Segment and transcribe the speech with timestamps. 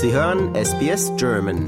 [0.00, 1.58] Sie hören SBS German.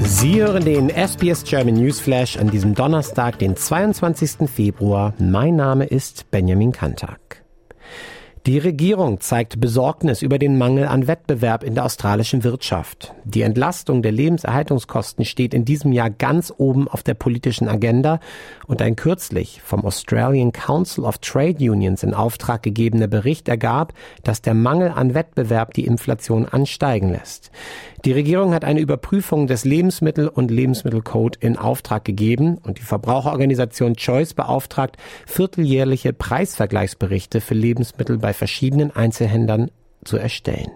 [0.00, 4.46] Sie hören den SBS German Newsflash an diesem Donnerstag, den 22.
[4.46, 5.14] Februar.
[5.18, 7.42] Mein Name ist Benjamin Kantak.
[8.46, 13.12] Die Regierung zeigt Besorgnis über den Mangel an Wettbewerb in der australischen Wirtschaft.
[13.24, 18.18] Die Entlastung der Lebenserhaltungskosten steht in diesem Jahr ganz oben auf der politischen Agenda
[18.66, 23.92] und ein kürzlich vom Australian Council of Trade Unions in Auftrag gegebener Bericht ergab,
[24.24, 27.50] dass der Mangel an Wettbewerb die Inflation ansteigen lässt.
[28.06, 33.96] Die Regierung hat eine Überprüfung des Lebensmittel- und Lebensmittelcode in Auftrag gegeben und die Verbraucherorganisation
[33.96, 34.96] Choice beauftragt,
[35.26, 39.70] vierteljährliche Preisvergleichsberichte für Lebensmittel bei verschiedenen Einzelhändlern
[40.04, 40.72] zu erstellen.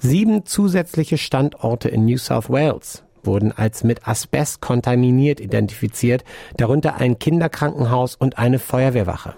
[0.00, 6.24] Sieben zusätzliche Standorte in New South Wales wurden als mit Asbest kontaminiert identifiziert,
[6.56, 9.34] darunter ein Kinderkrankenhaus und eine Feuerwehrwache.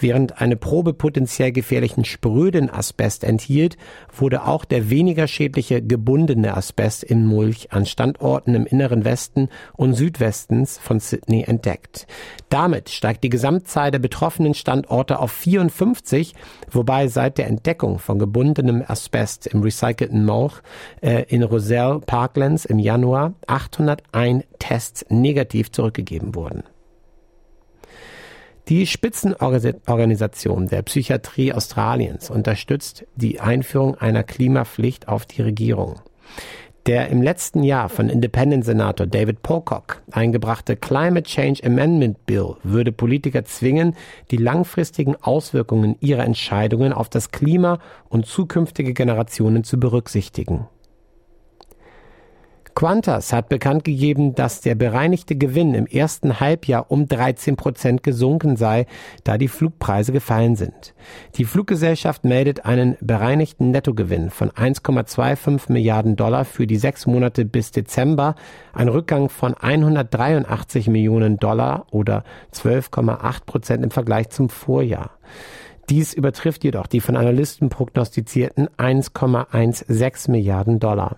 [0.00, 3.76] Während eine Probe potenziell gefährlichen spröden Asbest enthielt,
[4.14, 9.94] wurde auch der weniger schädliche gebundene Asbest in Mulch an Standorten im inneren Westen und
[9.94, 12.06] Südwestens von Sydney entdeckt.
[12.48, 16.34] Damit steigt die Gesamtzahl der betroffenen Standorte auf 54,
[16.70, 20.60] wobei seit der Entdeckung von gebundenem Asbest im recycelten Mulch
[21.00, 26.64] äh, in Roselle Parklands im Januar Januar 801 Tests negativ zurückgegeben wurden.
[28.68, 36.00] Die Spitzenorganisation der Psychiatrie Australiens unterstützt die Einführung einer Klimapflicht auf die Regierung.
[36.86, 43.44] Der im letzten Jahr von Independent-Senator David Pocock eingebrachte Climate Change Amendment Bill würde Politiker
[43.44, 43.94] zwingen,
[44.32, 50.66] die langfristigen Auswirkungen ihrer Entscheidungen auf das Klima und zukünftige Generationen zu berücksichtigen.
[52.74, 58.56] Qantas hat bekannt gegeben, dass der bereinigte Gewinn im ersten Halbjahr um 13 Prozent gesunken
[58.56, 58.86] sei,
[59.24, 60.94] da die Flugpreise gefallen sind.
[61.36, 67.70] Die Fluggesellschaft meldet einen bereinigten Nettogewinn von 1,25 Milliarden Dollar für die sechs Monate bis
[67.70, 68.34] Dezember,
[68.72, 72.24] ein Rückgang von 183 Millionen Dollar oder
[72.54, 75.10] 12,8 Prozent im Vergleich zum Vorjahr.
[75.90, 81.16] Dies übertrifft jedoch die von Analysten prognostizierten 1,16 Milliarden Dollar.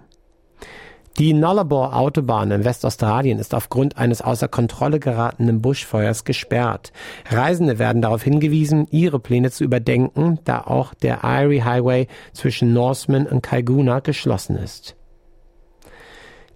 [1.16, 6.92] Die Nullarbor Autobahn in Westaustralien ist aufgrund eines außer Kontrolle geratenen Buschfeuers gesperrt.
[7.30, 13.28] Reisende werden darauf hingewiesen, ihre Pläne zu überdenken, da auch der Erie Highway zwischen Norseman
[13.28, 14.96] und Kaiguna geschlossen ist.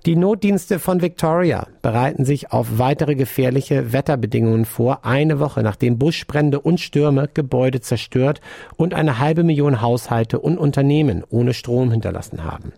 [0.07, 6.61] Die Notdienste von Victoria bereiten sich auf weitere gefährliche Wetterbedingungen vor, eine Woche nachdem Buschbrände
[6.61, 8.41] und Stürme Gebäude zerstört
[8.77, 12.73] und eine halbe Million Haushalte und Unternehmen ohne Strom hinterlassen haben.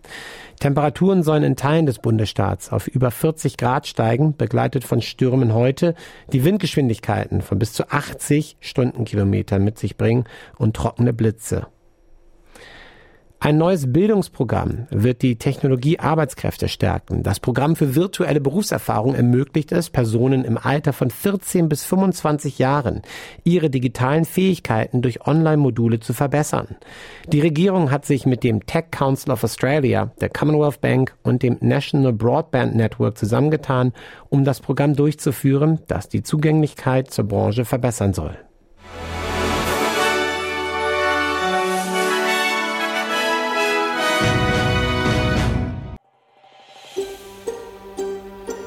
[0.59, 5.93] Temperaturen sollen in Teilen des Bundesstaats auf über 40 Grad steigen, begleitet von Stürmen heute,
[6.33, 10.25] die Windgeschwindigkeiten von bis zu 80 Stundenkilometer mit sich bringen
[10.57, 11.67] und trockene Blitze.
[13.43, 17.23] Ein neues Bildungsprogramm wird die Technologie Arbeitskräfte stärken.
[17.23, 23.01] Das Programm für virtuelle Berufserfahrung ermöglicht es, Personen im Alter von 14 bis 25 Jahren
[23.43, 26.75] ihre digitalen Fähigkeiten durch Online-Module zu verbessern.
[27.29, 31.57] Die Regierung hat sich mit dem Tech Council of Australia, der Commonwealth Bank und dem
[31.61, 33.91] National Broadband Network zusammengetan,
[34.29, 38.37] um das Programm durchzuführen, das die Zugänglichkeit zur Branche verbessern soll.